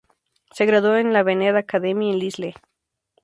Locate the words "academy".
1.55-2.09